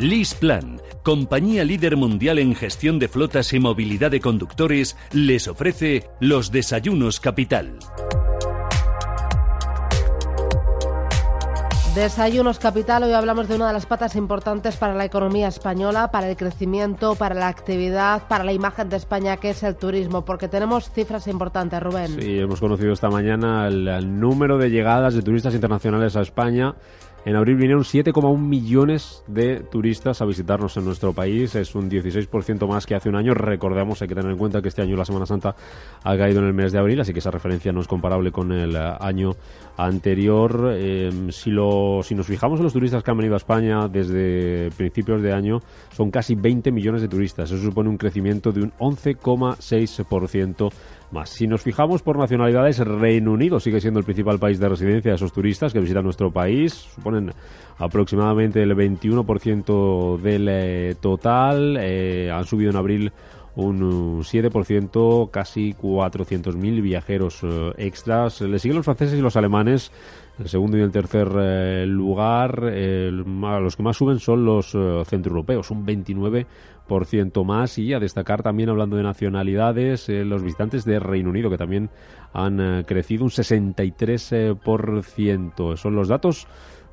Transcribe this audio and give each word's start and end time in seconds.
LeasePlan, 0.00 0.80
compañía 1.02 1.62
líder 1.62 1.94
mundial 1.94 2.38
en 2.38 2.54
gestión 2.54 2.98
de 2.98 3.06
flotas 3.08 3.52
y 3.52 3.60
movilidad 3.60 4.10
de 4.10 4.20
conductores, 4.20 4.96
les 5.12 5.46
ofrece 5.46 6.08
los 6.20 6.50
desayunos 6.50 7.20
capital. 7.20 7.78
Desayunos 11.94 12.60
Capital, 12.60 13.02
hoy 13.02 13.12
hablamos 13.12 13.48
de 13.48 13.56
una 13.56 13.66
de 13.66 13.72
las 13.72 13.84
patas 13.84 14.14
importantes 14.14 14.76
para 14.76 14.94
la 14.94 15.04
economía 15.04 15.48
española, 15.48 16.12
para 16.12 16.30
el 16.30 16.36
crecimiento, 16.36 17.16
para 17.16 17.34
la 17.34 17.48
actividad, 17.48 18.28
para 18.28 18.44
la 18.44 18.52
imagen 18.52 18.88
de 18.88 18.96
España, 18.96 19.38
que 19.38 19.50
es 19.50 19.64
el 19.64 19.74
turismo, 19.74 20.24
porque 20.24 20.46
tenemos 20.46 20.88
cifras 20.92 21.26
importantes, 21.26 21.82
Rubén. 21.82 22.06
Sí, 22.20 22.38
hemos 22.38 22.60
conocido 22.60 22.92
esta 22.92 23.10
mañana 23.10 23.66
el, 23.66 24.20
número 24.20 24.56
de 24.56 24.70
llegadas 24.70 25.14
de 25.14 25.22
turistas 25.22 25.52
internacionales 25.52 26.14
a 26.14 26.20
España. 26.20 26.76
En 27.26 27.36
abril 27.36 27.56
vinieron 27.56 27.82
7,1 27.82 28.38
millones 28.38 29.22
de 29.26 29.60
turistas 29.60 30.22
a 30.22 30.24
visitarnos 30.24 30.74
en 30.78 30.86
nuestro 30.86 31.12
país. 31.12 31.54
Es 31.54 31.74
un 31.74 31.90
16% 31.90 32.66
más 32.66 32.86
que 32.86 32.94
hace 32.94 33.10
un 33.10 33.16
año. 33.16 33.34
Recordemos, 33.34 34.00
hay 34.00 34.08
que 34.08 34.14
tener 34.14 34.30
en 34.30 34.38
cuenta 34.38 34.62
que 34.62 34.68
este 34.68 34.80
año 34.80 34.96
la 34.96 35.04
Semana 35.04 35.26
Santa 35.26 35.54
ha 36.02 36.16
caído 36.16 36.40
en 36.40 36.46
el 36.46 36.54
mes 36.54 36.72
de 36.72 36.78
abril, 36.78 36.98
así 36.98 37.12
que 37.12 37.18
esa 37.18 37.30
referencia 37.30 37.72
no 37.72 37.80
es 37.80 37.88
comparable 37.88 38.32
con 38.32 38.52
el 38.52 38.74
año 38.74 39.32
anterior. 39.76 40.72
Em, 40.74 41.30
si, 41.30 41.50
lo, 41.50 42.00
si 42.02 42.14
nos 42.14 42.26
fijamos 42.26 42.58
en 42.58 42.64
los 42.64 42.72
turistas 42.72 43.02
que 43.02 43.10
han 43.10 43.18
venido 43.18 43.34
a 43.34 43.38
España 43.38 43.86
desde 43.86 44.70
principios 44.70 45.20
de 45.20 45.34
año, 45.34 45.60
son 45.92 46.10
casi 46.10 46.34
20 46.34 46.72
millones 46.72 47.02
de 47.02 47.08
turistas. 47.08 47.50
Eso 47.50 47.62
supone 47.62 47.90
un 47.90 47.98
crecimiento 47.98 48.50
de 48.50 48.62
un 48.62 48.72
11,6% 48.78 50.70
más. 51.12 51.30
Si 51.30 51.46
nos 51.46 51.62
fijamos 51.62 52.02
por 52.02 52.18
nacionalidades, 52.18 52.78
Reino 52.78 53.32
Unido 53.32 53.60
sigue 53.60 53.80
siendo 53.80 53.98
el 54.00 54.04
principal 54.04 54.38
país 54.38 54.58
de 54.58 54.68
residencia 54.68 55.10
de 55.10 55.16
esos 55.16 55.32
turistas 55.32 55.72
que 55.72 55.80
visitan 55.80 56.04
nuestro 56.04 56.30
país. 56.30 56.72
Suponen 56.72 57.32
aproximadamente 57.78 58.62
el 58.62 58.76
21% 58.76 60.18
del 60.18 60.48
eh, 60.50 60.94
total. 61.00 61.76
Eh, 61.80 62.30
han 62.30 62.44
subido 62.44 62.70
en 62.70 62.76
abril 62.76 63.12
un 63.60 64.22
7%, 64.22 65.30
casi 65.30 65.74
400.000 65.74 66.82
viajeros 66.82 67.40
eh, 67.42 67.72
extras. 67.78 68.40
Le 68.40 68.58
siguen 68.58 68.76
los 68.76 68.84
franceses 68.84 69.18
y 69.18 69.22
los 69.22 69.36
alemanes, 69.36 69.92
el 70.38 70.48
segundo 70.48 70.78
y 70.78 70.80
el 70.80 70.90
tercer 70.90 71.28
eh, 71.38 71.84
lugar. 71.86 72.62
los 72.62 73.76
que 73.76 73.82
más 73.82 73.96
suben 73.96 74.18
son 74.18 74.44
los 74.44 74.74
eh, 74.74 75.02
centroeuropeos, 75.06 75.70
un 75.70 75.86
29% 75.86 77.44
más. 77.44 77.78
Y 77.78 77.92
a 77.92 78.00
destacar 78.00 78.42
también, 78.42 78.70
hablando 78.70 78.96
de 78.96 79.02
nacionalidades, 79.02 80.08
los 80.08 80.42
visitantes 80.42 80.84
de 80.84 80.98
Reino 80.98 81.30
Unido, 81.30 81.50
que 81.50 81.58
también 81.58 81.90
han 82.32 82.84
crecido 82.84 83.24
un 83.24 83.30
63%. 83.30 85.76
Son 85.76 85.94
los 85.94 86.08
datos 86.08 86.46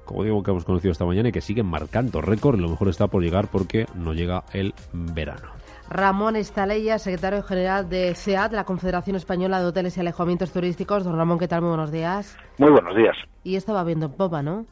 como 0.05 0.23
digo, 0.23 0.41
que 0.41 0.51
hemos 0.51 0.63
conocido 0.63 0.93
esta 0.93 1.05
mañana 1.05 1.29
y 1.29 1.31
que 1.33 1.41
siguen 1.41 1.65
marcando 1.65 2.21
récord. 2.21 2.57
Lo 2.57 2.69
mejor 2.69 2.87
está 2.87 3.07
por 3.07 3.21
llegar 3.21 3.49
porque 3.51 3.85
no 3.93 4.13
llega 4.13 4.45
el 4.53 4.73
verano. 4.93 5.66
Ramón 5.89 6.35
Estaleya, 6.35 6.99
secretario 6.99 7.41
general 7.43 7.89
de 7.89 8.13
CEAT, 8.13 8.51
la 8.51 8.65
Confederación 8.65 9.15
Española 9.15 9.59
de 9.59 9.67
Hoteles 9.67 9.97
y 9.97 10.01
Alejamientos 10.01 10.51
Turísticos. 10.51 11.05
Don 11.05 11.17
Ramón, 11.17 11.39
¿qué 11.39 11.47
tal? 11.47 11.61
Muy 11.61 11.69
buenos 11.69 11.91
días. 11.91 12.37
Muy 12.57 12.71
buenos 12.71 12.95
días. 12.95 13.15
Y 13.43 13.55
esto 13.55 13.73
va 13.73 13.83
viendo 13.83 14.07
en 14.07 14.11
popa, 14.13 14.41
¿no? 14.41 14.65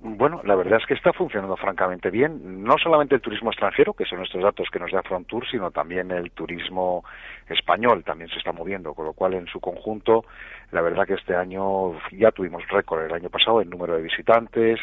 Bueno, 0.00 0.40
la 0.44 0.54
verdad 0.54 0.78
es 0.80 0.86
que 0.86 0.94
está 0.94 1.12
funcionando 1.12 1.56
francamente 1.56 2.10
bien. 2.10 2.62
No 2.62 2.76
solamente 2.82 3.14
el 3.14 3.20
turismo 3.20 3.50
extranjero, 3.50 3.94
que 3.94 4.04
son 4.04 4.22
estos 4.22 4.42
datos 4.42 4.68
que 4.70 4.78
nos 4.78 4.92
da 4.92 5.02
Frontour, 5.02 5.48
sino 5.48 5.70
también 5.70 6.10
el 6.10 6.30
turismo 6.32 7.04
español 7.48 8.04
también 8.04 8.28
se 8.30 8.38
está 8.38 8.52
moviendo, 8.52 8.92
con 8.92 9.06
lo 9.06 9.14
cual 9.14 9.34
en 9.34 9.46
su 9.46 9.58
conjunto, 9.58 10.24
la 10.72 10.82
verdad 10.82 11.06
que 11.06 11.14
este 11.14 11.34
año 11.34 11.92
ya 12.12 12.30
tuvimos 12.30 12.62
récord 12.68 13.04
el 13.04 13.14
año 13.14 13.30
pasado 13.30 13.62
en 13.62 13.70
número 13.70 13.96
de 13.96 14.02
visitantes, 14.02 14.78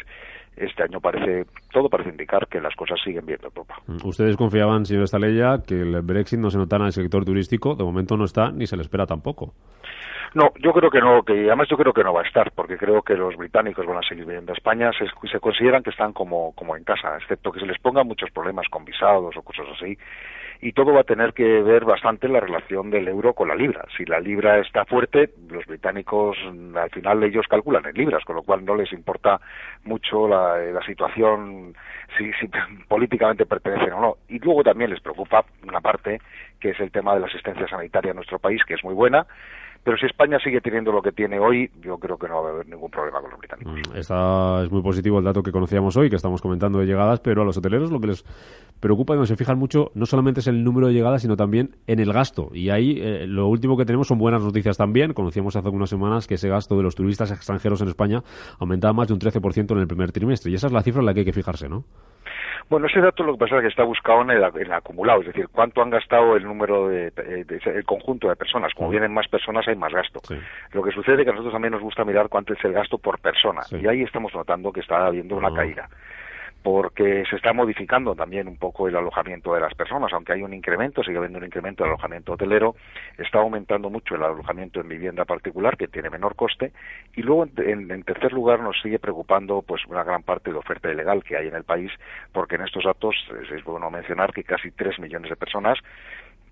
este 0.56 0.82
año 0.82 1.00
parece 1.00 1.46
todo 1.72 1.88
parece 1.88 2.10
indicar 2.10 2.46
que 2.48 2.60
las 2.60 2.74
cosas 2.74 3.00
siguen 3.02 3.26
viendo 3.26 3.48
Europa. 3.48 3.76
Mm, 3.86 4.06
ustedes 4.06 4.36
confiaban, 4.36 4.86
señor 4.86 5.04
Estaleya, 5.04 5.62
que 5.66 5.80
el 5.80 6.00
Brexit 6.02 6.38
no 6.38 6.50
se 6.50 6.58
notara 6.58 6.84
en 6.84 6.86
el 6.86 6.92
sector 6.92 7.24
turístico. 7.24 7.74
De 7.74 7.84
momento 7.84 8.16
no 8.16 8.24
está 8.24 8.50
ni 8.50 8.66
se 8.66 8.76
le 8.76 8.82
espera 8.82 9.06
tampoco. 9.06 9.52
No, 10.34 10.50
yo 10.58 10.72
creo 10.72 10.90
que 10.90 11.00
no, 11.00 11.22
que 11.22 11.46
además 11.46 11.68
yo 11.70 11.76
creo 11.76 11.92
que 11.92 12.02
no 12.02 12.12
va 12.12 12.22
a 12.22 12.26
estar, 12.26 12.50
porque 12.50 12.76
creo 12.76 13.02
que 13.02 13.14
los 13.14 13.36
británicos 13.36 13.86
van 13.86 13.98
a 13.98 14.02
seguir 14.02 14.26
viviendo 14.26 14.52
a 14.52 14.56
España, 14.56 14.90
se, 14.98 15.06
se 15.28 15.38
consideran 15.38 15.84
que 15.84 15.90
están 15.90 16.12
como, 16.12 16.52
como 16.56 16.76
en 16.76 16.82
casa, 16.82 17.16
excepto 17.16 17.52
que 17.52 17.60
se 17.60 17.66
les 17.66 17.78
pongan 17.78 18.08
muchos 18.08 18.30
problemas 18.32 18.66
con 18.68 18.84
visados 18.84 19.36
o 19.36 19.42
cosas 19.42 19.66
así 19.76 19.96
y 20.64 20.72
todo 20.72 20.94
va 20.94 21.02
a 21.02 21.04
tener 21.04 21.34
que 21.34 21.60
ver 21.60 21.84
bastante 21.84 22.26
la 22.26 22.40
relación 22.40 22.88
del 22.88 23.06
euro 23.06 23.34
con 23.34 23.48
la 23.48 23.54
libra. 23.54 23.84
Si 23.94 24.06
la 24.06 24.18
libra 24.18 24.60
está 24.60 24.86
fuerte, 24.86 25.28
los 25.50 25.66
británicos 25.66 26.38
al 26.74 26.88
final 26.88 27.22
ellos 27.22 27.46
calculan 27.46 27.84
en 27.84 27.94
libras, 27.94 28.24
con 28.24 28.36
lo 28.36 28.42
cual 28.42 28.64
no 28.64 28.74
les 28.74 28.90
importa 28.94 29.38
mucho 29.82 30.26
la, 30.26 30.80
situación 30.86 31.74
si, 32.16 32.32
si 32.40 32.48
políticamente 32.88 33.44
pertenecen 33.44 33.92
o 33.92 34.00
no. 34.00 34.16
Y 34.30 34.38
luego 34.38 34.62
también 34.64 34.88
les 34.88 35.00
preocupa 35.00 35.44
una 35.68 35.82
parte 35.82 36.22
que 36.58 36.70
es 36.70 36.80
el 36.80 36.90
tema 36.90 37.12
de 37.12 37.20
la 37.20 37.26
asistencia 37.26 37.68
sanitaria 37.68 38.12
en 38.12 38.16
nuestro 38.16 38.38
país, 38.38 38.64
que 38.64 38.72
es 38.72 38.82
muy 38.82 38.94
buena 38.94 39.26
pero 39.84 39.98
si 39.98 40.06
España 40.06 40.38
sigue 40.42 40.62
teniendo 40.62 40.90
lo 40.90 41.02
que 41.02 41.12
tiene 41.12 41.38
hoy, 41.38 41.70
yo 41.82 41.98
creo 41.98 42.16
que 42.16 42.26
no 42.26 42.42
va 42.42 42.48
a 42.48 42.52
haber 42.52 42.68
ningún 42.68 42.90
problema 42.90 43.20
con 43.20 43.30
los 43.30 43.38
británicos. 43.38 43.74
Mm, 43.74 43.96
es 43.98 44.72
muy 44.72 44.82
positivo 44.82 45.18
el 45.18 45.24
dato 45.24 45.42
que 45.42 45.52
conocíamos 45.52 45.94
hoy, 45.98 46.08
que 46.08 46.16
estamos 46.16 46.40
comentando 46.40 46.78
de 46.78 46.86
llegadas, 46.86 47.20
pero 47.20 47.42
a 47.42 47.44
los 47.44 47.58
hoteleros 47.58 47.90
lo 47.90 48.00
que 48.00 48.06
les 48.08 48.24
preocupa 48.80 49.12
y 49.12 49.16
donde 49.16 49.28
se 49.28 49.36
fijan 49.36 49.58
mucho 49.58 49.90
no 49.94 50.06
solamente 50.06 50.40
es 50.40 50.46
el 50.46 50.64
número 50.64 50.86
de 50.86 50.94
llegadas, 50.94 51.20
sino 51.20 51.36
también 51.36 51.76
en 51.86 52.00
el 52.00 52.12
gasto. 52.14 52.48
Y 52.52 52.70
ahí 52.70 52.98
eh, 52.98 53.26
lo 53.26 53.46
último 53.46 53.76
que 53.76 53.84
tenemos 53.84 54.08
son 54.08 54.18
buenas 54.18 54.42
noticias 54.42 54.78
también. 54.78 55.12
Conocíamos 55.12 55.54
hace 55.54 55.68
unas 55.68 55.90
semanas 55.90 56.26
que 56.26 56.34
ese 56.34 56.48
gasto 56.48 56.76
de 56.78 56.82
los 56.82 56.94
turistas 56.94 57.30
extranjeros 57.30 57.82
en 57.82 57.88
España 57.88 58.22
aumentaba 58.58 58.94
más 58.94 59.08
de 59.08 59.14
un 59.14 59.20
13% 59.20 59.70
en 59.70 59.78
el 59.78 59.86
primer 59.86 60.12
trimestre. 60.12 60.50
Y 60.50 60.54
esa 60.54 60.68
es 60.68 60.72
la 60.72 60.82
cifra 60.82 61.00
en 61.00 61.06
la 61.06 61.12
que 61.12 61.20
hay 61.20 61.26
que 61.26 61.32
fijarse, 61.34 61.68
¿no? 61.68 61.84
Bueno, 62.70 62.86
ese 62.86 63.00
dato 63.00 63.22
lo 63.22 63.32
que 63.34 63.38
pasa 63.38 63.56
es 63.56 63.62
que 63.62 63.68
está 63.68 63.84
buscado 63.84 64.22
en 64.22 64.30
el, 64.30 64.72
acumulado, 64.72 65.20
es 65.20 65.26
decir, 65.26 65.48
cuánto 65.52 65.82
han 65.82 65.90
gastado 65.90 66.36
el 66.36 66.44
número 66.44 66.88
de, 66.88 67.12
el 67.16 67.84
conjunto 67.84 68.28
de 68.28 68.36
personas. 68.36 68.72
Como 68.74 68.90
vienen 68.90 69.12
más 69.12 69.28
personas, 69.28 69.66
hay 69.68 69.76
más 69.76 69.92
gasto. 69.92 70.20
Lo 70.72 70.82
que 70.82 70.90
sucede 70.90 71.18
es 71.18 71.24
que 71.24 71.30
a 71.30 71.32
nosotros 71.32 71.52
también 71.52 71.72
nos 71.72 71.82
gusta 71.82 72.04
mirar 72.04 72.28
cuánto 72.28 72.54
es 72.54 72.64
el 72.64 72.72
gasto 72.72 72.98
por 72.98 73.20
persona. 73.20 73.62
Y 73.70 73.86
ahí 73.86 74.02
estamos 74.02 74.34
notando 74.34 74.72
que 74.72 74.80
está 74.80 75.06
habiendo 75.06 75.36
una 75.36 75.48
ah. 75.48 75.54
caída 75.54 75.88
porque 76.64 77.24
se 77.28 77.36
está 77.36 77.52
modificando 77.52 78.14
también 78.14 78.48
un 78.48 78.56
poco 78.56 78.88
el 78.88 78.96
alojamiento 78.96 79.52
de 79.52 79.60
las 79.60 79.74
personas, 79.74 80.10
aunque 80.14 80.32
hay 80.32 80.42
un 80.42 80.54
incremento, 80.54 81.04
sigue 81.04 81.18
habiendo 81.18 81.38
un 81.38 81.44
incremento 81.44 81.84
del 81.84 81.90
alojamiento 81.90 82.32
hotelero, 82.32 82.74
está 83.18 83.40
aumentando 83.40 83.90
mucho 83.90 84.14
el 84.14 84.22
alojamiento 84.22 84.80
en 84.80 84.88
vivienda 84.88 85.26
particular, 85.26 85.76
que 85.76 85.88
tiene 85.88 86.08
menor 86.08 86.36
coste, 86.36 86.72
y 87.16 87.20
luego, 87.20 87.46
en, 87.58 88.02
tercer 88.04 88.32
lugar, 88.32 88.60
nos 88.60 88.80
sigue 88.80 88.98
preocupando 88.98 89.60
pues 89.60 89.84
una 89.88 90.02
gran 90.04 90.22
parte 90.22 90.52
de 90.52 90.56
oferta 90.56 90.90
ilegal 90.90 91.22
que 91.22 91.36
hay 91.36 91.48
en 91.48 91.54
el 91.54 91.64
país, 91.64 91.92
porque 92.32 92.54
en 92.54 92.62
estos 92.62 92.84
datos 92.84 93.14
es, 93.52 93.62
bueno 93.64 93.90
mencionar 93.90 94.32
que 94.32 94.42
casi 94.42 94.70
tres 94.70 94.98
millones 94.98 95.28
de 95.28 95.36
personas 95.36 95.78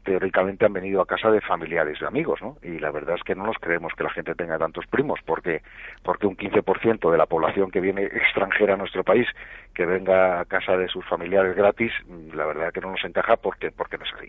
teóricamente 0.04 0.66
han 0.66 0.72
venido 0.72 1.00
a 1.00 1.06
casa 1.06 1.30
de 1.30 1.40
familiares 1.40 1.98
y 2.00 2.04
amigos, 2.04 2.40
¿no? 2.42 2.56
Y 2.62 2.78
la 2.78 2.90
verdad 2.90 3.16
es 3.16 3.22
que 3.22 3.34
no 3.34 3.46
nos 3.46 3.56
creemos 3.60 3.92
que 3.96 4.04
la 4.04 4.10
gente 4.10 4.34
tenga 4.34 4.58
tantos 4.58 4.86
primos, 4.86 5.20
porque 5.24 5.62
porque 6.02 6.26
un 6.26 6.36
15% 6.36 7.10
de 7.10 7.18
la 7.18 7.26
población 7.26 7.70
que 7.70 7.80
viene 7.80 8.04
extranjera 8.04 8.74
a 8.74 8.76
nuestro 8.76 9.04
país 9.04 9.26
que 9.74 9.86
venga 9.86 10.40
a 10.40 10.44
casa 10.44 10.76
de 10.76 10.88
sus 10.88 11.04
familiares 11.06 11.56
gratis, 11.56 11.92
la 12.34 12.46
verdad 12.46 12.68
es 12.68 12.72
que 12.74 12.80
no 12.80 12.90
nos 12.90 13.04
encaja 13.04 13.36
porque 13.36 13.70
porque 13.70 13.98
no 13.98 14.04
es 14.04 14.12
así. 14.14 14.28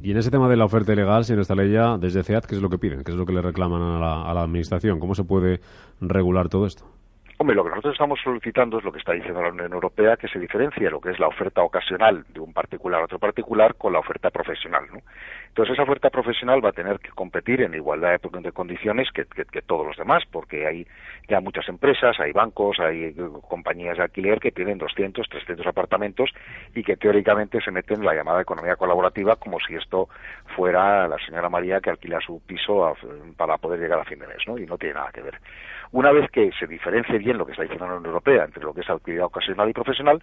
Y 0.00 0.12
en 0.12 0.18
ese 0.18 0.30
tema 0.30 0.48
de 0.48 0.56
la 0.56 0.64
oferta 0.64 0.92
ilegal, 0.92 1.24
señor 1.24 1.42
Estaleya, 1.42 1.98
desde 1.98 2.22
CEAT, 2.22 2.46
¿qué 2.46 2.54
es 2.54 2.62
lo 2.62 2.68
que 2.68 2.78
piden? 2.78 3.02
¿Qué 3.02 3.10
es 3.10 3.16
lo 3.16 3.26
que 3.26 3.32
le 3.32 3.42
reclaman 3.42 3.82
a 3.82 3.98
la, 3.98 4.30
a 4.30 4.34
la 4.34 4.42
Administración? 4.42 5.00
¿Cómo 5.00 5.14
se 5.14 5.24
puede 5.24 5.60
regular 6.00 6.48
todo 6.48 6.66
esto? 6.66 6.84
Hombre, 7.40 7.54
lo 7.54 7.62
que 7.62 7.70
nosotros 7.70 7.92
estamos 7.92 8.18
solicitando 8.20 8.78
es 8.78 8.84
lo 8.84 8.90
que 8.90 8.98
está 8.98 9.12
diciendo 9.12 9.40
la 9.40 9.50
Unión 9.50 9.72
Europea, 9.72 10.16
que 10.16 10.26
se 10.26 10.40
diferencie 10.40 10.90
lo 10.90 11.00
que 11.00 11.10
es 11.10 11.20
la 11.20 11.28
oferta 11.28 11.62
ocasional 11.62 12.24
de 12.30 12.40
un 12.40 12.52
particular 12.52 13.00
a 13.00 13.04
otro 13.04 13.20
particular 13.20 13.76
con 13.76 13.92
la 13.92 14.00
oferta 14.00 14.30
profesional. 14.30 14.86
¿no? 14.92 15.02
Entonces, 15.46 15.74
esa 15.74 15.84
oferta 15.84 16.10
profesional 16.10 16.64
va 16.64 16.70
a 16.70 16.72
tener 16.72 16.98
que 16.98 17.10
competir 17.10 17.62
en 17.62 17.74
igualdad 17.74 18.20
de, 18.20 18.50
condiciones 18.50 19.08
que, 19.12 19.24
todos 19.62 19.86
los 19.86 19.96
demás, 19.96 20.24
porque 20.32 20.66
hay 20.66 20.86
ya 21.28 21.40
muchas 21.40 21.68
empresas, 21.68 22.18
hay 22.18 22.32
bancos, 22.32 22.80
hay 22.80 23.04
eh, 23.04 23.14
compañías 23.48 23.98
de 23.98 24.02
alquiler 24.02 24.40
que 24.40 24.50
tienen 24.50 24.78
200, 24.78 25.28
300 25.28 25.64
apartamentos 25.64 26.30
y 26.74 26.82
que 26.82 26.96
teóricamente 26.96 27.60
se 27.60 27.70
meten 27.70 27.98
en 27.98 28.06
la 28.06 28.14
llamada 28.14 28.42
economía 28.42 28.74
colaborativa 28.74 29.36
como 29.36 29.60
si 29.60 29.76
esto 29.76 30.08
fuera 30.56 31.06
la 31.06 31.18
señora 31.18 31.48
María 31.48 31.80
que 31.80 31.90
alquila 31.90 32.18
su 32.20 32.40
piso 32.44 32.96
para 33.36 33.58
poder 33.58 33.78
llegar 33.78 34.00
a 34.00 34.04
fin 34.04 34.18
de 34.18 34.26
mes, 34.26 34.38
¿no? 34.46 34.58
Y 34.58 34.66
no 34.66 34.76
tiene 34.76 34.94
nada 34.94 35.12
que 35.12 35.22
ver. 35.22 35.38
Una 35.90 36.12
vez 36.12 36.30
que 36.30 36.50
se 36.58 36.66
diferencie 36.66 37.18
bien 37.28 37.36
lo 37.36 37.44
que 37.44 37.52
está 37.52 37.62
diciendo 37.62 37.86
la 37.86 37.92
Unión 37.92 38.06
Europea 38.06 38.44
entre 38.44 38.62
lo 38.62 38.72
que 38.72 38.80
es 38.80 38.88
actividad 38.88 39.26
ocasional 39.26 39.68
y 39.68 39.74
profesional, 39.74 40.22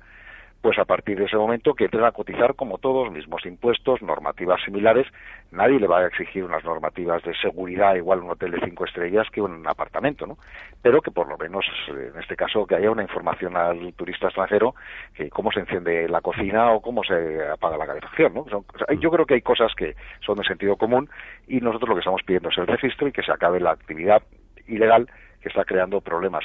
pues 0.60 0.80
a 0.80 0.86
partir 0.86 1.19
de 1.19 1.25
ese 1.25 1.38
momento 1.38 1.75
que 1.75 1.84
entren 1.86 2.04
a 2.04 2.12
cotizar 2.12 2.56
como 2.56 2.80
todos, 2.80 3.12
mismos 3.12 3.46
impuestos, 3.46 4.02
normativas 4.02 4.60
similares. 4.63 5.06
Nadie 5.52 5.80
le 5.80 5.86
va 5.86 6.00
a 6.00 6.07
exigir 6.07 6.44
unas 6.44 6.63
normativas 6.63 7.22
de 7.22 7.36
seguridad 7.36 7.94
igual 7.94 8.22
un 8.22 8.31
hotel 8.31 8.50
de 8.50 8.62
cinco 8.62 8.86
estrellas 8.86 9.28
que 9.31 9.40
un 9.40 9.68
apartamento, 9.68 10.25
¿no? 10.25 10.40
Pero 10.81 11.00
que 11.04 11.12
por 11.12 11.28
lo 11.28 11.38
menos, 11.38 11.63
en 11.90 12.19
este 12.19 12.36
caso, 12.36 12.66
que 12.66 12.74
haya 12.74 12.90
una 12.90 13.04
información 13.04 13.56
al 13.56 13.94
turista 13.94 14.25
extranjero 14.25 14.74
que 15.13 15.30
cómo 15.30 15.51
se 15.51 15.60
enciende 15.60 16.10
la 16.10 16.22
cocina 16.22 16.72
o 16.72 16.81
cómo 16.81 17.04
se 17.04 17.48
apaga 17.48 17.78
la 17.78 17.86
calefacción, 17.86 18.34
¿no? 18.34 18.46
yo 19.00 19.12
creo 19.12 19.28
que 19.28 19.36
hay 19.36 19.42
cosas 19.42 19.72
que 19.75 19.96
son 20.25 20.38
de 20.38 20.44
sentido 20.46 20.75
común 20.78 21.08
y 21.48 21.60
nosotros 21.60 21.90
lo 21.90 21.96
que 21.96 22.00
estamos 22.00 22.24
pidiendo 22.24 22.50
es 22.50 22.58
el 22.58 22.66
registro 22.66 23.08
y 23.08 23.12
que 23.12 23.22
se 23.22 23.31
acabe 23.31 23.60
la 23.60 23.69
actividad 23.69 24.24
ilegal 24.66 25.08
que 25.42 25.50
está 25.50 25.63
creando 25.63 26.01
problemas 26.01 26.44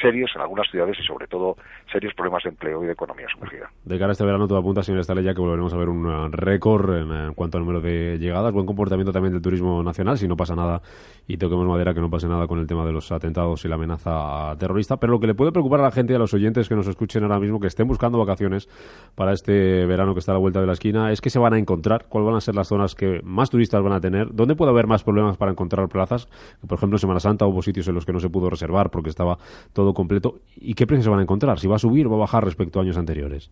serios 0.00 0.30
en 0.34 0.42
algunas 0.42 0.68
ciudades 0.70 0.96
y 0.98 1.06
sobre 1.06 1.26
todo 1.26 1.56
serios 1.90 2.14
problemas 2.14 2.42
de 2.42 2.50
empleo 2.50 2.82
y 2.82 2.86
de 2.86 2.92
economía 2.92 3.26
sumergida. 3.32 3.70
De 3.84 3.98
cara 3.98 4.10
a 4.10 4.12
este 4.12 4.24
verano 4.24 4.46
todo 4.48 4.58
apunta, 4.58 4.82
señor 4.82 5.00
Estalella, 5.00 5.34
que 5.34 5.40
volveremos 5.40 5.72
a 5.72 5.76
ver 5.76 5.88
un 5.88 6.06
uh, 6.06 6.28
récord 6.30 6.96
en, 6.96 7.34
cuanto 7.34 7.58
al 7.58 7.64
número 7.64 7.80
de 7.80 8.18
llegadas, 8.18 8.52
buen 8.52 8.66
comportamiento 8.66 9.12
también 9.12 9.32
del 9.32 9.42
turismo 9.42 9.82
nacional, 9.82 10.18
si 10.18 10.26
no 10.26 10.36
pasa 10.36 10.54
nada 10.54 10.82
y 11.26 11.36
toquemos 11.36 11.66
madera 11.66 11.94
que 11.94 12.00
no 12.00 12.10
pase 12.10 12.26
nada 12.28 12.46
con 12.46 12.58
el 12.58 12.66
tema 12.66 12.84
de 12.84 12.92
los 12.92 13.12
atentados 13.12 13.64
y 13.64 13.68
la 13.68 13.76
amenaza 13.76 14.56
terrorista, 14.58 14.96
pero 14.96 15.12
lo 15.12 15.20
que 15.20 15.26
le 15.26 15.34
puede 15.34 15.52
preocupar 15.52 15.80
a 15.80 15.84
la 15.84 15.92
gente 15.92 16.12
y 16.12 16.16
a 16.16 16.18
los 16.18 16.34
oyentes 16.34 16.68
que 16.68 16.74
nos 16.74 16.88
escuchen 16.88 17.22
ahora 17.22 17.38
mismo, 17.38 17.60
que 17.60 17.66
estén 17.66 17.86
buscando 17.86 18.18
vacaciones 18.18 18.68
para 19.14 19.32
este 19.32 19.86
verano 19.86 20.14
que 20.14 20.20
está 20.20 20.32
a 20.32 20.34
la 20.34 20.40
vuelta 20.40 20.60
de 20.60 20.66
la 20.66 20.72
esquina, 20.72 21.12
es 21.12 21.20
que 21.20 21.30
se 21.30 21.38
van 21.38 21.54
a 21.54 21.58
encontrar, 21.58 22.06
cuáles 22.08 22.26
van 22.26 22.36
a 22.36 22.40
ser 22.40 22.54
las 22.54 22.68
zonas 22.68 22.94
que 22.94 23.20
más 23.22 23.50
turistas 23.50 23.82
van 23.82 23.92
a 23.92 24.00
tener, 24.00 24.28
dónde 24.32 24.56
puede 24.56 24.70
haber 24.70 24.86
más 24.86 25.04
problemas 25.04 25.36
para 25.36 25.52
encontrar 25.52 25.88
plazas, 25.88 26.28
por 26.66 26.78
ejemplo 26.78 26.98
Semana 26.98 27.20
Santa 27.20 27.46
hubo 27.46 27.62
sitios 27.62 27.86
en 27.88 27.94
los 27.94 28.04
que 28.04 28.12
no 28.12 28.20
se 28.20 28.28
pudo 28.28 28.50
reservar 28.50 28.90
porque 28.90 29.10
estaba 29.10 29.38
todo 29.72 29.89
completo. 29.94 30.40
¿Y 30.56 30.74
qué 30.74 30.86
precios 30.86 31.04
se 31.04 31.10
van 31.10 31.20
a 31.20 31.22
encontrar? 31.22 31.58
¿Si 31.58 31.68
va 31.68 31.76
a 31.76 31.78
subir 31.78 32.06
o 32.06 32.10
va 32.10 32.16
a 32.16 32.20
bajar 32.20 32.44
respecto 32.44 32.78
a 32.78 32.82
años 32.82 32.98
anteriores? 32.98 33.50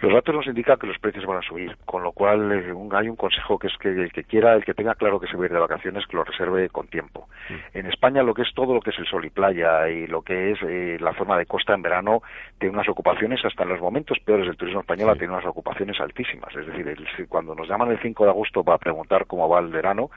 Los 0.00 0.12
datos 0.12 0.32
nos 0.32 0.46
indican 0.46 0.78
que 0.78 0.86
los 0.86 0.98
precios 0.98 1.26
van 1.26 1.38
a 1.38 1.42
subir, 1.42 1.76
con 1.84 2.04
lo 2.04 2.12
cual 2.12 2.52
eh, 2.52 2.72
hay 2.92 3.08
un 3.08 3.16
consejo 3.16 3.58
que 3.58 3.66
es 3.66 3.76
que 3.78 3.88
el 3.88 4.12
que 4.12 4.22
quiera, 4.22 4.54
el 4.54 4.64
que 4.64 4.72
tenga 4.72 4.94
claro 4.94 5.18
que 5.18 5.26
se 5.26 5.36
va 5.36 5.42
a 5.42 5.46
ir 5.46 5.52
de 5.52 5.58
vacaciones, 5.58 6.06
que 6.06 6.16
lo 6.16 6.22
reserve 6.22 6.68
con 6.68 6.86
tiempo. 6.86 7.26
Mm. 7.48 7.78
En 7.78 7.86
España 7.86 8.22
lo 8.22 8.32
que 8.32 8.42
es 8.42 8.54
todo 8.54 8.74
lo 8.74 8.80
que 8.80 8.90
es 8.90 8.98
el 8.98 9.06
sol 9.06 9.24
y 9.24 9.30
playa 9.30 9.88
y 9.88 10.06
lo 10.06 10.22
que 10.22 10.52
es 10.52 10.58
eh, 10.62 10.98
la 11.00 11.14
zona 11.14 11.36
de 11.36 11.46
costa 11.46 11.74
en 11.74 11.82
verano 11.82 12.22
tiene 12.60 12.76
unas 12.76 12.88
ocupaciones 12.88 13.44
hasta 13.44 13.64
en 13.64 13.70
los 13.70 13.80
momentos 13.80 14.18
peores 14.20 14.46
del 14.46 14.56
turismo 14.56 14.82
español 14.82 15.18
tiene 15.18 15.32
unas 15.32 15.46
ocupaciones 15.46 15.98
altísimas. 16.00 16.54
Es 16.54 16.66
decir, 16.68 17.26
cuando 17.28 17.56
nos 17.56 17.68
llaman 17.68 17.90
el 17.90 17.98
5 17.98 18.22
de 18.22 18.30
agosto 18.30 18.62
para 18.62 18.78
preguntar 18.78 19.26
cómo 19.26 19.48
va 19.48 19.58
el 19.58 19.68
verano, 19.68 20.10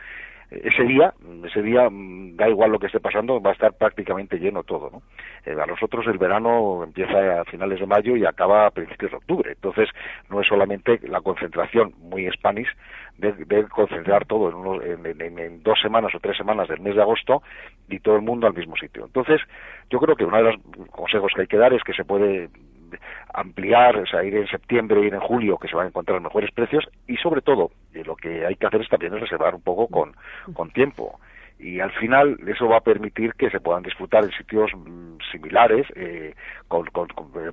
ese 0.52 0.84
día, 0.84 1.14
ese 1.46 1.62
día 1.62 1.90
mm, 1.90 2.36
da 2.36 2.50
igual 2.50 2.72
lo 2.72 2.80
que 2.80 2.88
esté 2.88 3.00
pasando, 3.00 3.42
va 3.42 3.52
a 3.52 3.54
estar 3.54 3.74
prácticamente 3.74 4.38
lleno 4.38 4.64
todo, 4.64 4.90
¿no? 4.92 5.02
Eh, 5.46 5.56
a 5.60 5.66
nosotros 5.66 6.06
el 6.08 6.18
verano 6.18 6.84
empieza 6.84 7.42
a 7.42 7.46
finales 7.46 7.80
de 7.80 7.86
mayo 7.86 8.18
y 8.18 8.26
acaba 8.26 8.68
a 8.68 8.72
principios 8.72 9.12
de 9.12 9.18
octubre, 9.18 9.52
entonces 9.54 9.90
no 10.30 10.42
es 10.42 10.48
solamente 10.48 11.00
la 11.08 11.22
concentración 11.22 11.94
muy 12.00 12.30
Spanish 12.32 12.68
de, 13.18 13.66
concentrar 13.70 14.26
todo 14.26 14.82
en, 14.82 15.06
en, 15.06 15.64
dos 15.64 15.80
semanas 15.80 16.14
o 16.16 16.20
tres 16.20 16.36
semanas 16.36 16.68
del 16.68 16.82
mes 16.82 16.96
de 16.96 17.02
agosto 17.02 17.44
y 17.88 18.00
todo 18.00 18.16
el 18.16 18.22
mundo 18.22 18.48
al 18.48 18.54
mismo 18.54 18.76
sitio. 18.76 19.06
Entonces, 19.06 19.40
yo 19.90 20.00
creo 20.00 20.16
que 20.16 20.26
uno 20.26 20.38
de 20.38 20.44
los 20.44 20.56
consejos 20.90 21.32
que 21.36 21.42
hay 21.42 21.48
que 21.48 21.58
dar 21.58 21.74
es 21.74 21.84
que 21.84 21.94
se 21.94 22.04
puede 22.04 22.50
ampliar, 23.34 23.98
o 23.98 24.06
sea, 24.06 24.24
ir 24.24 24.36
en 24.36 24.48
septiembre, 24.48 25.02
ir 25.02 25.14
en 25.14 25.20
julio, 25.20 25.58
que 25.58 25.68
se 25.68 25.76
van 25.76 25.86
a 25.86 25.90
encontrar 25.90 26.20
mejores 26.22 26.52
precios 26.52 26.88
y 27.08 27.18
sobre 27.18 27.42
todo, 27.42 27.72
lo 27.94 28.16
que 28.16 28.46
hay 28.46 28.56
que 28.56 28.68
hacer 28.68 28.82
es 28.82 28.90
también 28.90 29.20
reservar 29.20 29.56
un 29.56 29.62
poco 29.62 29.88
con, 29.88 30.16
con 30.54 30.72
tiempo. 30.72 31.20
Y 31.62 31.80
al 31.80 31.92
final 31.92 32.38
eso 32.48 32.68
va 32.68 32.78
a 32.78 32.82
permitir 32.82 33.36
que 33.36 33.52
se 33.52 33.60
puedan 33.60 33.84
disfrutar 33.84 34.24
en 34.24 34.32
sitios 34.32 34.72
mm, 34.76 35.18
similares 35.32 35.86
eh, 35.96 36.34
con, 36.68 36.88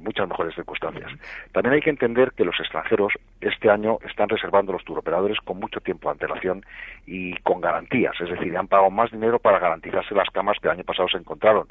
muchas 0.01 0.27
mejores 0.27 0.55
circunstancias. 0.55 1.13
También 1.53 1.75
hay 1.75 1.83
que 1.83 1.91
entender 1.91 2.33
que 2.33 2.45
los 2.45 2.59
extranjeros 2.59 3.13
este 3.43 3.69
año 3.69 3.99
están 4.09 4.31
reservando 4.31 4.73
los 4.73 4.85
turoperadores 4.85 5.39
con 5.41 5.59
mucho 5.59 5.81
tiempo 5.81 6.09
de 6.09 6.13
antelación 6.13 6.65
y 7.07 7.37
con 7.43 7.61
garantías, 7.61 8.15
es 8.21 8.31
decir, 8.31 8.57
han 8.57 8.67
pagado 8.67 8.91
más 8.91 9.11
dinero 9.11 9.39
para 9.39 9.59
garantizarse 9.59 10.15
las 10.15 10.31
camas 10.31 10.57
que 10.59 10.69
el 10.69 10.73
año 10.73 10.85
pasado 10.85 11.09
se 11.09 11.19
encontraron 11.19 11.69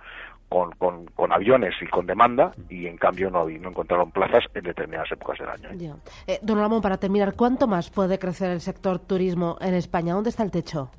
con, 0.49 0.71
con, 0.71 1.31
aviones 1.31 1.75
y 1.81 1.87
con 1.87 2.05
demanda 2.05 2.51
y 2.69 2.87
en 2.87 2.97
cambio 2.97 3.29
no, 3.29 3.47
no 3.47 3.69
encontraron 3.69 4.11
plazas 4.11 4.45
en 4.53 4.63
determinadas 4.63 5.11
épocas 5.11 5.39
del 5.39 5.49
año. 5.49 5.97
Eh, 6.25 6.39
don 6.41 6.57
Ramón, 6.57 6.81
para 6.81 6.97
terminar, 6.97 7.33
¿cuánto 7.35 7.67
más 7.67 7.89
puede 7.89 8.17
crecer 8.17 8.51
el 8.51 8.61
sector 8.61 8.99
turismo 8.99 9.57
en 9.59 9.73
España? 9.73 10.13
¿Dónde 10.13 10.29
está 10.29 10.43
el 10.43 10.51
techo? 10.51 10.89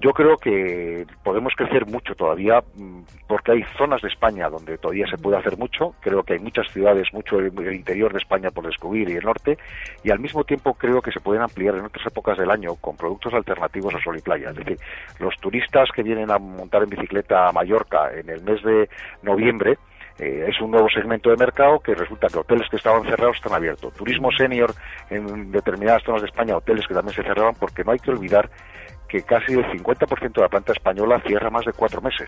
Yo 0.00 0.12
creo 0.12 0.36
que 0.36 1.06
podemos 1.22 1.52
crecer 1.56 1.86
mucho 1.86 2.14
todavía 2.14 2.60
mm, 2.74 3.02
porque 3.28 3.52
hay 3.52 3.62
zonas 3.78 4.02
de 4.02 4.08
España 4.08 4.48
donde 4.48 4.76
todavía 4.78 5.06
se 5.06 5.16
puede 5.16 5.36
hacer 5.36 5.56
mucho. 5.56 5.94
Creo 6.00 6.22
que 6.22 6.34
hay 6.34 6.38
muchas 6.40 6.68
ciudades, 6.72 7.12
mucho 7.12 7.38
el 7.38 7.74
interior 7.74 8.12
de 8.12 8.18
España 8.18 8.50
por 8.50 8.66
descubrir 8.66 9.08
y 9.08 9.16
el 9.16 9.24
norte. 9.24 9.58
Y 10.02 10.10
al 10.10 10.18
mismo 10.18 10.42
tiempo 10.44 10.74
creo 10.74 11.00
que 11.00 11.12
se 11.12 11.20
pueden 11.20 11.42
ampliar 11.42 11.76
en 11.76 11.84
otras 11.84 12.06
épocas 12.06 12.36
del 12.36 12.50
año 12.50 12.74
con 12.76 12.96
productos 12.96 13.32
alternativos 13.34 13.94
a 13.94 14.02
sol 14.02 14.18
y 14.18 14.22
playa. 14.22 14.50
Es 14.50 14.56
decir, 14.56 14.78
los 15.20 15.36
turistas 15.36 15.88
que 15.94 16.02
vienen 16.02 16.30
a 16.30 16.38
montar 16.38 16.82
en 16.82 16.90
bicicleta 16.90 17.48
a 17.48 17.52
Mallorca 17.52 18.12
en 18.12 18.28
el 18.28 18.42
mes 18.42 18.62
de 18.62 18.88
noviembre, 19.22 19.78
eh, 20.18 20.46
es 20.48 20.60
un 20.60 20.70
nuevo 20.70 20.88
segmento 20.88 21.30
de 21.30 21.36
mercado 21.36 21.80
que 21.80 21.94
resulta 21.94 22.28
que 22.28 22.38
hoteles 22.38 22.68
que 22.68 22.76
estaban 22.76 23.04
cerrados 23.04 23.36
están 23.36 23.54
abiertos. 23.54 23.92
Turismo 23.94 24.30
senior 24.30 24.72
en 25.10 25.50
determinadas 25.50 26.02
zonas 26.02 26.22
de 26.22 26.28
España, 26.28 26.56
hoteles 26.56 26.86
que 26.86 26.94
también 26.94 27.14
se 27.14 27.22
cerraban, 27.22 27.54
porque 27.58 27.82
no 27.84 27.92
hay 27.92 27.98
que 27.98 28.10
olvidar 28.10 28.50
que 29.12 29.22
casi 29.24 29.52
el 29.52 29.64
50% 29.66 30.32
de 30.32 30.40
la 30.40 30.48
planta 30.48 30.72
española 30.72 31.22
cierra 31.26 31.50
más 31.50 31.66
de 31.66 31.72
cuatro 31.74 32.00
meses. 32.00 32.26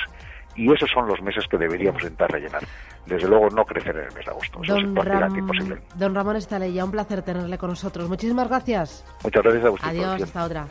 Y 0.54 0.70
esos 0.70 0.90
son 0.90 1.08
los 1.08 1.20
meses 1.22 1.46
que 1.50 1.56
deberíamos 1.56 2.02
intentar 2.02 2.30
rellenar. 2.30 2.62
Desde 3.06 3.26
luego, 3.26 3.48
no 3.48 3.64
crecer 3.64 3.96
en 3.96 4.04
el 4.04 4.12
mes 4.12 4.26
de 4.26 4.30
agosto. 4.30 4.62
Eso 4.62 4.74
don 4.74 4.82
es 4.82 5.38
imposible. 5.38 5.80
Don 5.94 6.14
Ramón 6.14 6.36
Estalella, 6.36 6.84
un 6.84 6.90
placer 6.90 7.22
tenerle 7.22 7.56
con 7.56 7.70
nosotros. 7.70 8.06
Muchísimas 8.06 8.48
gracias. 8.48 9.02
Muchas 9.24 9.42
gracias 9.42 9.64
a 9.64 9.70
usted. 9.70 9.88
Adiós, 9.88 10.22
hasta 10.22 10.44
otra. 10.44 10.66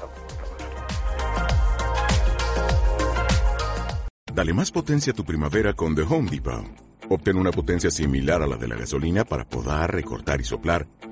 Dale 4.31 4.53
más 4.53 4.71
potencia 4.71 5.13
a 5.13 5.15
tu 5.15 5.25
primavera 5.25 5.73
con 5.73 5.95
The 5.95 6.03
Home 6.03 6.29
Depot. 6.29 6.63
Obtén 7.09 7.37
una 7.37 7.49
potencia 7.49 7.89
similar 7.89 8.43
a 8.43 8.47
la 8.47 8.55
de 8.57 8.67
la 8.67 8.75
gasolina 8.75 9.25
para 9.25 9.45
podar, 9.45 9.91
recortar 9.91 10.39
y 10.39 10.43
soplar 10.43 10.85